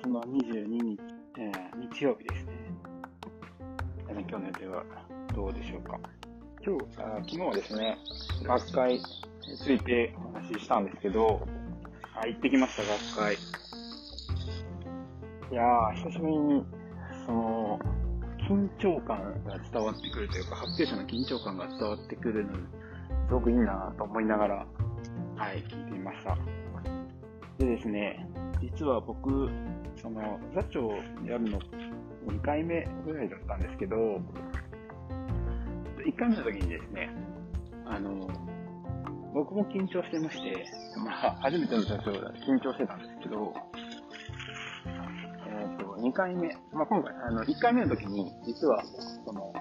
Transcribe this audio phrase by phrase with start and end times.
[0.00, 0.98] 月の22日、
[1.38, 2.52] えー、日曜日ですね。
[4.08, 4.82] 今日の予定は
[5.34, 6.00] どうでしょうか？
[6.64, 7.98] 今日、あ昨日はですね、
[8.42, 9.00] 学会に
[9.58, 11.46] ついてお話ししたんですけど、
[12.14, 13.34] あ行ってきました、学会。
[15.52, 16.64] いやー、久しぶりに、
[17.26, 17.78] その、
[18.48, 22.52] 緊張感が伝わってくるというか、発表者の緊張感が伝わってくるの
[23.28, 24.66] すごくいいなと思いながら、
[25.36, 26.38] はい、聞いてみました。
[27.58, 28.26] でですね、
[28.60, 29.48] 実は僕、
[29.96, 30.90] その、座長
[31.26, 31.58] やるの
[32.26, 33.96] 2回目ぐらいだったんですけど、
[36.06, 37.10] 1回目の時にですね、
[37.86, 38.28] あの、
[39.32, 40.64] 僕も緊張してまして、
[41.04, 43.54] まあ、初めての座長だ緊張してたんですけど、
[45.46, 48.82] えっ、ー、と、2回目、まあ、今回、あの、1回目の時に、実は、
[49.24, 49.52] その、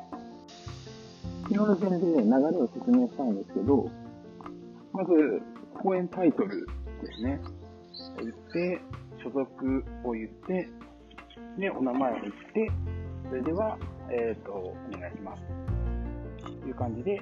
[1.44, 3.90] 昨日の点で流れを説明したんですけど、
[4.92, 5.42] まず、
[5.82, 7.40] 講演タイトルですね。
[8.22, 8.82] 言って、
[9.24, 10.70] 所属を言って、
[11.58, 12.72] で、お名前を言って、
[13.30, 13.78] それでは、
[14.12, 15.44] えっ、ー、と、お願いします。
[16.62, 17.22] という感じで、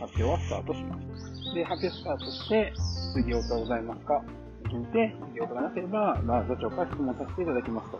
[0.00, 1.54] 発表はスタートします。
[1.54, 2.72] で、発表スタートして、
[3.14, 4.22] 次応答ございますか？
[4.68, 7.98] 聞いて、次応答がなければ、まあ、座長から質問させていただきますと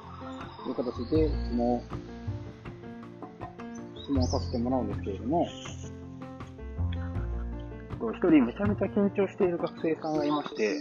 [0.69, 1.81] いう形で質問、
[4.03, 5.47] 質問させてもらうんですけれども、
[8.13, 10.77] 一人めちゃめちゃ緊張している学生さんがいまして、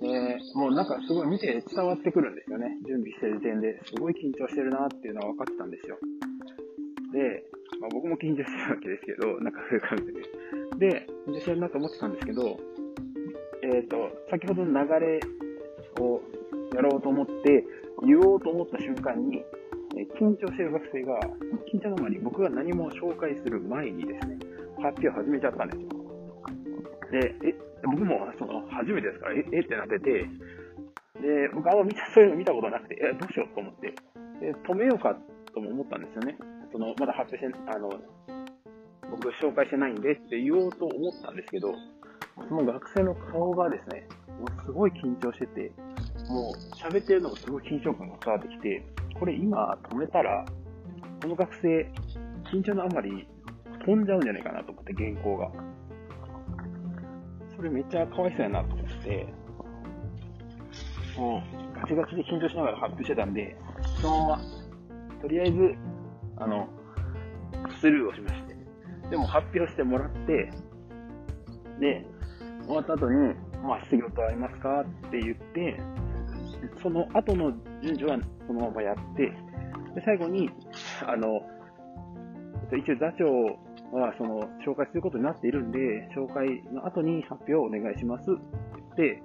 [0.00, 2.78] で、もうなんかすごい見て伝わってくるんですよね。
[2.86, 5.98] 準備してる時点ですごい緊張してるなっていうのは分かってたんですよ。
[7.12, 7.44] で、
[7.80, 10.06] まあ、僕も緊張してるわけですけど、なんかそういう感じ
[10.78, 10.92] で。
[10.92, 12.60] で、緊張してるなと思ってたんですけど、
[13.62, 13.96] えっ、ー、と、
[14.30, 15.20] 先ほどの流れ
[16.00, 16.22] を
[16.74, 17.64] やろうと思って、
[18.06, 19.42] 言おうと思った瞬間に、
[19.96, 21.18] え緊張してる学生が、
[21.72, 24.38] 緊張の前に僕が何も紹介する前にですね、
[24.76, 25.88] 発表始めちゃったんですよ。
[27.10, 30.26] で、え、僕もその初めてですから、え、えってなってて、
[31.20, 33.94] で、僕あんま見た、 そういうの見たことなくて、え、どうしようと思って、
[34.40, 35.16] で、止めようか
[35.54, 36.36] とも思ったんですよね。
[36.72, 37.90] その、まだ発表して、あの、
[39.10, 41.74] 僕紹介してないんでって言おうと思ったんですけど、
[42.48, 44.06] その学生の顔がですね、
[44.38, 45.72] もうすごい緊張してて、
[46.28, 48.84] もう喋ってるのもすごい緊張感が伝わってきて、
[49.18, 50.44] これ今止めたら、
[51.22, 51.90] この学生、
[52.52, 53.26] 緊張のあまり
[53.84, 55.50] 飛んじゃうんじゃないかなと思って、原稿が。
[57.58, 59.26] それめっちゃかわいそうやなと思って、
[61.16, 61.42] も
[61.74, 63.56] うガチガチで緊張しながら発表してたんで、
[64.00, 64.40] そのまま、
[65.20, 65.74] とりあえず、
[66.36, 66.68] あの、
[67.80, 68.56] スルーをしまして、
[69.10, 70.52] でも発表してもらって、
[71.80, 72.06] で、
[72.64, 75.80] 終わった後に、まあ、質疑応答ありますかって言って、
[76.80, 77.52] その後の
[77.82, 79.32] 順序はそのままやって、
[79.96, 80.48] で、最後に、
[81.04, 81.40] あの、
[82.70, 88.30] 一応座長は、その、紹介することになっているんで、紹介の後に発表をお願いします
[88.92, 89.22] って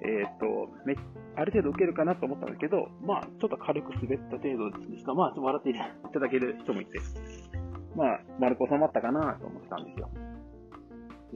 [0.00, 0.94] えっ、ー、と、め、
[1.36, 5.14] ある程度受けるかなと思ったんですけど、まあ、ちょっと軽く滑った程度でした。
[5.14, 5.74] まあ、ちょっと笑ってい
[6.12, 7.00] ただける人もいて、
[7.96, 10.10] まあ、丸く収まったかなと思ってたんですよ。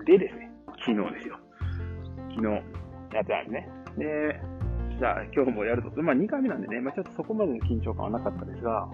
[0.06, 0.50] でですね、
[0.86, 1.38] 昨日ですよ。
[2.30, 2.48] 昨日
[3.14, 3.68] やってたんですね。
[3.98, 4.40] で、
[4.98, 8.88] じゃあ今日もやると、まあ2回目なんでね、まあちょっとそこまでの緊張感はなかったですが、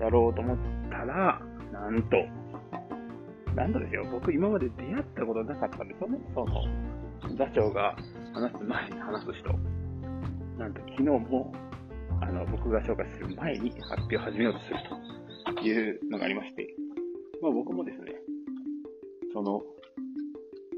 [0.00, 0.58] やろうと思っ
[0.90, 1.40] たら、
[1.72, 2.16] なんと、
[3.54, 6.64] なんとですよ、僕今まで出会ったことなかったんですよね、その、
[7.36, 7.96] 座長が
[8.32, 9.52] 話す前に話す人。
[10.58, 11.52] なんと昨日も、
[12.20, 14.76] あの、僕が紹介する前に発表を始めようとする
[15.54, 16.74] というのがありまして、
[17.42, 18.12] まあ僕もですね、
[19.32, 19.62] その、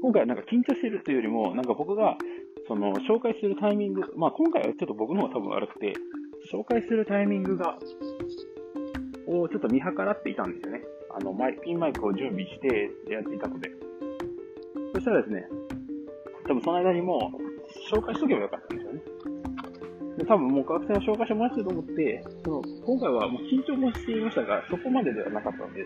[0.01, 2.17] 今回はなんか緊張してるというよりも、なんか僕が、
[2.67, 5.93] その、紹介するタイミング、まあ今回はちょっと僕の方が多分悪くて、
[6.51, 7.77] 紹介するタイミングが、
[9.39, 10.81] をちょっと見計らっていたんですよね。
[11.09, 13.69] あの、マイピンマイクを準備してやっていたので。
[14.93, 15.47] そしたらですね、
[16.47, 19.01] 多分その間にもう紹介しとけばよかったんですよね。
[20.17, 25.85] で多分もう学生の紹介してもらってると思って、その今回はもう緊張もしていましたが、そこまでではなかったんで、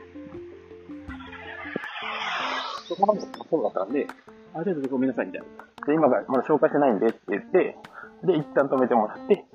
[2.88, 4.08] そこまでそうだったんで、
[4.54, 5.48] ある程度ごめんなさいみたいな。
[5.86, 7.78] で、今がまだ紹介してないんでって言って、
[8.24, 9.46] で、一旦止めてもらって、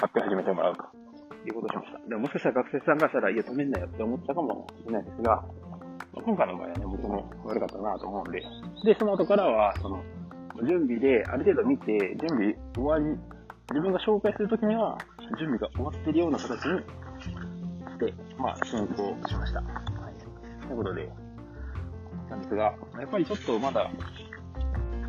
[0.00, 0.84] 発表始めてもらうと
[1.48, 2.08] いうことをしました。
[2.08, 5.44] でももしかしたら学生さんがしたら、いや、止めんなよって思ったかもしれないですが、
[6.24, 8.42] 今回の場合はね、僕も悪かったなと思うんで、
[8.84, 10.02] で、その後からは、その、
[10.64, 13.04] 準備である程度見て、準備終わり、
[13.70, 14.96] 自分が紹介するときには、
[15.38, 19.60] 準備が終わってるような形にして、まあ、進行しました。
[19.60, 19.66] は
[20.10, 20.66] い。
[20.66, 21.10] ということで、
[22.30, 23.90] なんですが、やっぱりちょっとまだ、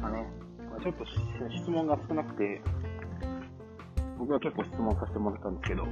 [0.04, 0.28] あね、
[0.84, 1.06] ちょっと
[1.50, 2.62] 質問が少なくて、
[4.20, 5.84] 僕は結構質問させてもらったんですけど、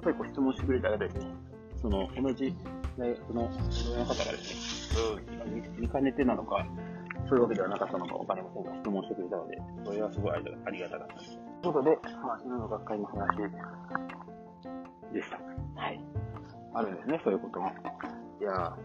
[0.00, 1.26] やっぱりこう質問してくれたらですね、
[1.76, 2.56] その、同じ
[2.96, 6.64] 大学の同僚の方がですね、うん、見かねてなのか、
[7.28, 10.38] そういうわけではなかったのかわかりませんが、質問してくれたので、それはすごいあ
[10.70, 11.38] りがたかったです。
[11.60, 13.36] ということで、まあ、昨日の学会の話
[15.12, 15.36] でした。
[15.76, 16.00] はい。
[16.72, 17.68] あるんですね、そういうことも。
[18.40, 18.76] いや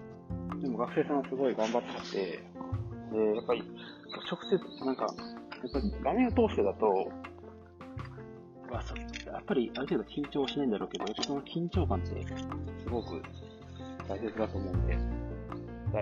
[0.59, 2.44] でも学生さんはすごい頑張ってて、
[3.13, 3.63] で、やっぱり、
[4.29, 7.09] 直接、なんか、やっぱり画面を通してだと、
[8.69, 8.83] まあ、
[9.36, 12.10] やっぱりある程度緊張しないんだろうけど、やっぱその緊張感って
[12.84, 13.22] すごく
[14.08, 14.94] 大切だと思うんで、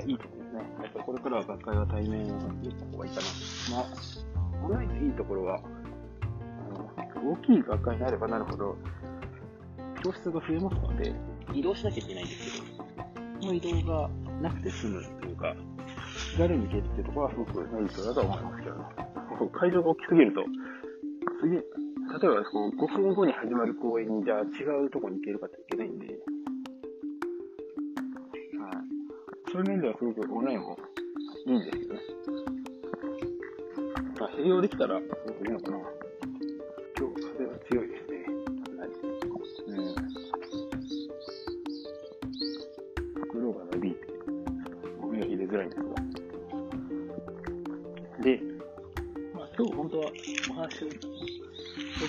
[0.06, 0.60] いいところですね。
[0.84, 3.78] やっぱこれからは学会は対面を見た方がいいかな。
[3.78, 5.60] まあ、オンラインのいいところは、
[7.16, 8.78] 大きい学会になればなるほど、
[10.04, 11.14] 教室が増えますので、
[11.54, 12.86] 移動しなきゃいけないんですけど、
[13.42, 14.10] その移動が
[14.42, 15.56] なくて済むというか、
[16.32, 18.84] 気軽に行けるっていうところはすごくメリットだと思いますけどね。
[19.54, 20.44] 会場が大きすぎると、
[21.42, 21.58] 次、
[22.13, 24.44] 例えばこう5分後に始まる公演にじゃあ違
[24.86, 26.18] うとこに行けるかっていけないんで、はい。
[29.51, 30.77] そういう面ではすごくオンラインも
[31.48, 32.00] いいんですけどね。
[34.19, 35.77] まあ、併用できたらすごくいいのかな。
[37.00, 38.12] 今日風が強いですね。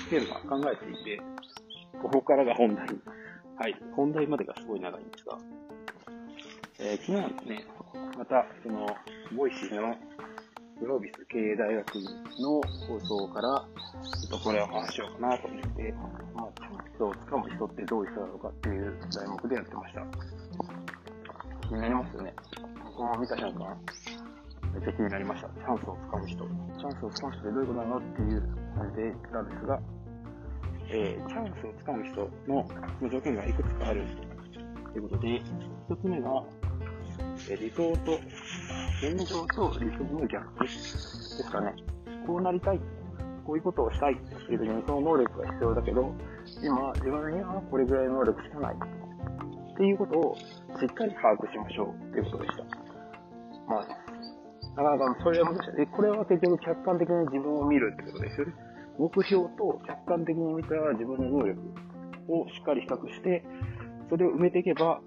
[0.04, 1.20] してるか考えていて、
[2.02, 2.86] ここからが本題。
[3.56, 5.38] はい、本題までがすごい長いんですが、
[6.80, 7.66] えー、昨日はですね、
[8.18, 8.86] また、その、
[9.36, 9.94] ボイシーの
[10.80, 11.94] グロービス経営大学
[12.40, 13.64] の放送から、
[14.20, 15.94] ちょっとこれを話しようかなと思って、
[16.34, 20.02] まあ、チャンスをつかむ人ってどういう人なのかっていう題目でやってました。
[21.68, 22.34] 気になりますよね。
[22.84, 23.76] 僕も見た瞬間、
[24.74, 25.48] めっちゃ気になりました。
[25.48, 26.44] チャンスをつかむ人。
[26.44, 28.42] チャンスをつかむ人ってどういうことなのっていう
[28.76, 29.80] 感じで言ったんですが、
[30.90, 34.02] えー、チャンスをつかむ人の条件がいくつかある
[34.92, 36.42] ということで、一つ目が、
[37.50, 38.18] え理想と、
[39.02, 41.72] 現状と理想の逆ですかね。
[42.26, 42.80] こうなりたい。
[43.46, 46.14] こういうことをしたいっていう時にその能力が必要だけど、
[46.62, 48.74] 今、自分にはこれぐらいの能力しかない。
[48.74, 52.64] っていうことをしっかり把握しましょうっていうことでした。
[53.66, 54.03] まあ、
[54.76, 55.76] なかなかそれは難しい。
[55.76, 58.54] で、これは結局客観的に自分を見るってことですよね。
[58.98, 61.60] 目標と客観的に見た自分の能力
[62.28, 63.44] をしっかり比較して、
[64.08, 65.00] それを埋めていけば、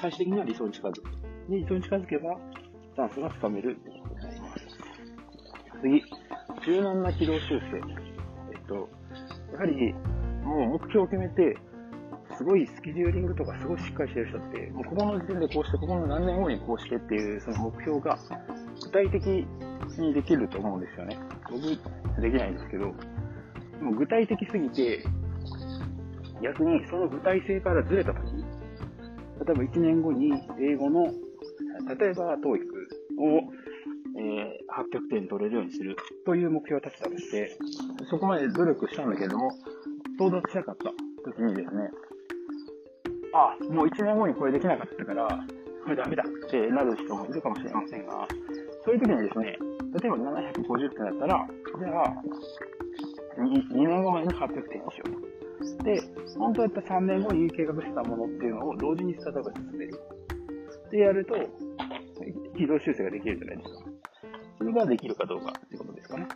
[0.00, 1.02] 最終的には理想に近づく。
[1.48, 2.36] で、理想に近づけば、
[2.94, 4.66] チャンスがつかめるってことになります。
[5.82, 6.02] 次、
[6.64, 7.76] 柔軟な軌道修正。
[8.52, 8.88] えっと、
[9.52, 9.92] やはり、
[10.44, 11.56] もう目標を決めて、
[12.36, 18.18] すごいスケジューリングとかすごいしっかりしてる人って、もうここの時点でこうして、ここの何年後にこうしてっていう、その目標が
[18.82, 19.26] 具体的
[19.98, 21.18] にできると思うんですよね。
[21.50, 21.62] 僕、
[22.20, 22.86] できないんですけど、
[23.80, 25.04] もう具体的すぎて、
[26.42, 32.76] 逆にその具体性からずれたとき、例えば1年後に英語の、例えば TOEIC
[33.18, 33.52] を、
[34.18, 37.58] えー、800点取れるようにするという目標を立てたとして、
[38.10, 39.50] そこまで努力したんだけれども、
[40.18, 40.84] 到達しなかった
[41.30, 41.90] 時にですね、
[43.34, 45.28] あ、もう1年後にこれできなかったから、
[45.84, 48.26] これダメだってなる人もいるかもしれませんが、
[48.86, 49.58] そういう時にですね、
[50.00, 52.14] 例えば750点だったら、じゃあ、
[53.36, 55.82] 2, 2年後までに800点にしようと。
[55.82, 56.00] で、
[56.38, 60.00] 本当だったら3年後に計画したものっていうのを同時に例えば進める。
[60.92, 61.34] でやると、
[62.56, 63.90] 軌道修正ができるじゃないですか。
[64.58, 66.28] それができるかどうかっていうことですかね。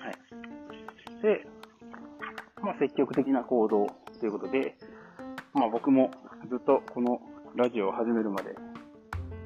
[0.00, 1.22] はい。
[1.22, 1.46] で、
[2.60, 3.86] まあ、積極的な行動
[4.18, 4.76] ということで、
[5.52, 6.10] まあ僕も
[6.50, 7.20] ずっとこの
[7.54, 8.56] ラジオを始めるまで、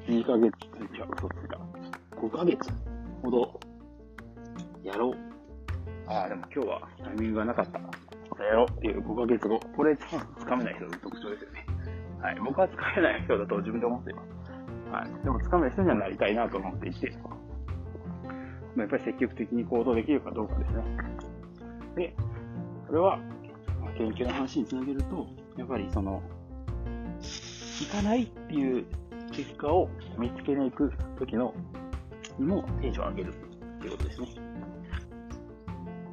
[0.07, 0.51] 2ヶ月、
[0.95, 1.38] じゃ嘘つ。
[2.19, 2.69] 5ヶ月
[3.23, 3.59] ほど
[4.83, 5.13] やろう。
[6.07, 7.79] ああ、でも今日はタイミングがなかった。
[8.43, 9.59] やろうっていう5ヶ月後。
[9.75, 10.05] これつ
[10.45, 11.65] かめない人の特徴ですよね。
[12.21, 12.39] はい。
[12.39, 14.91] 僕はつかめない人だと自分で思っています。
[14.91, 15.23] はい。
[15.23, 17.13] でもつかめる人にはなりたいなと思っていて、
[18.75, 20.83] ま、やっぱり積極的に行動できるかどうかですね。
[21.95, 22.15] で、
[22.87, 23.19] これは、
[23.97, 26.21] 研究の話につなげると、やっぱりその、
[27.21, 28.85] 行かないっていう
[29.31, 31.53] 結果を見つけに行く時の、
[32.39, 34.27] にもテンション上げるっていうことですね。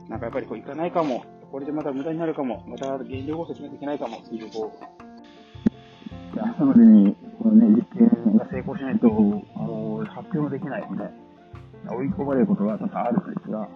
[0.08, 4.72] なんかやっぱりこう行かないかも、これでまた無駄になるかも、また原料合成しなきゃいけないかもっていう、こ
[6.36, 11.12] う、朝までに、このね、実験が成功しないと、もう発表もできないみたい
[11.84, 13.68] な、追い込まれることが多々あるんですが、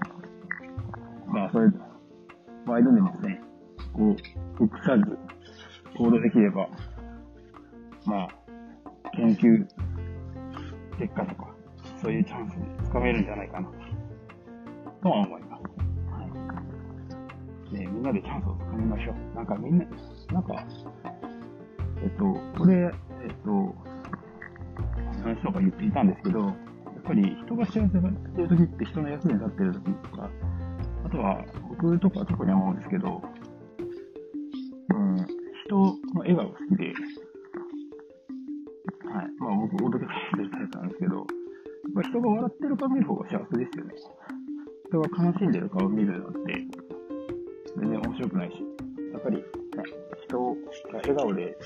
[1.26, 1.68] まあ、それ、
[2.66, 2.90] 場合でで
[3.20, 3.40] すね、
[3.92, 4.16] こ
[4.60, 5.18] う、臆さず
[5.96, 6.68] 行動できれば、
[8.04, 8.28] まあ、
[9.12, 9.66] 研究
[10.98, 11.49] 結果とか、
[12.00, 13.68] そういうチャンスにつかめるんじゃないかな、
[15.02, 15.62] とは思います。
[16.10, 16.24] は
[17.72, 17.74] い。
[17.74, 19.36] ねみんなでチャンスをつかみましょう。
[19.36, 19.84] なんかみんな、
[20.32, 20.64] なんか、
[22.02, 22.24] えっと、
[22.58, 23.74] これ、えっと、
[25.22, 26.54] 話とか言っていたんですけど、やっ
[27.04, 30.30] ぱり人が幸せになってる時って人の役に立ってる時とか、
[31.04, 33.22] あとは僕とか特に思うんですけど、
[34.88, 35.16] うん、
[35.66, 36.84] 人の笑顔好きで、
[39.12, 39.26] はい。
[39.38, 41.26] まあ僕、おどけてるタイプなんですけど、
[41.90, 43.94] やっぱ人が笑ってる顔見る方が幸せですよね。
[44.86, 46.38] 人が悲しんでる顔見るのって、
[47.76, 48.62] 全然面白くないし、
[49.12, 49.42] やっぱり、ね、
[50.24, 51.56] 人が笑顔で、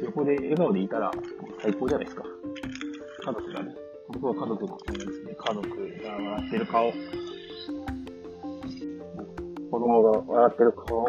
[0.00, 1.10] 横で笑顔でいたら
[1.60, 2.22] 最高じゃないですか。
[3.24, 3.74] 家族がね、
[4.08, 6.92] 僕は家族もそうですね、家族が笑ってる顔、
[9.70, 11.08] 子供が笑ってる顔、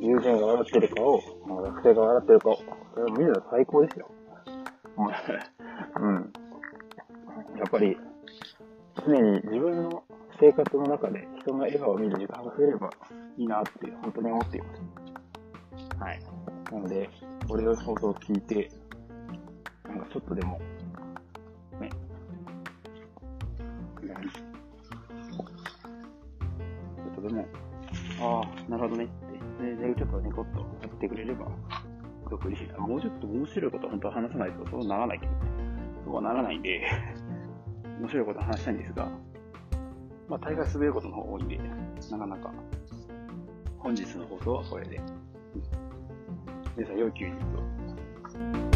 [0.00, 1.20] 友人が笑ってる顔、
[1.62, 2.56] 学生が笑ってる顔、
[2.94, 4.10] それを見るのは最高ですよ。
[7.72, 7.96] ぱり、
[9.06, 10.04] 常に自分の
[10.38, 12.90] 生活の中で人の笑顔を見る時間が増えれば
[13.38, 14.82] いいなって本当に思っています。
[15.98, 16.20] はい。
[16.70, 17.08] なので、
[17.48, 18.70] 俺の放送を聞いて、
[19.88, 20.60] なんかちょっとでも、
[21.80, 27.46] ね、ちょっとでも、
[28.20, 31.46] ああ、なるほどねって、で、ちょっとニコッとやってくれれば、
[32.24, 32.78] すごく嬉しいな。
[32.78, 35.32] もうちょっと面白いこと本当は話さないとそうならないけど、
[36.04, 36.82] そうはならないんで
[38.00, 39.08] 面白いこと話したいんですが、
[40.28, 41.58] まあ、大概滑ることの方が多いんで、
[42.10, 42.50] なかなか、
[43.78, 45.00] 本日の放送はこれで。
[46.76, 48.71] 皆さん、良い休日を。